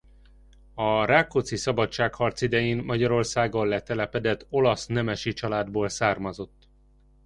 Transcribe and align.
A 0.75 1.05
Rákóczi-szabadságharc 1.05 2.41
idején 2.41 2.83
Magyarországon 2.83 3.67
letelepedett 3.67 4.45
olasz 4.49 4.85
nemesi 4.85 5.33
családból 5.33 5.89
származott. 5.89 6.67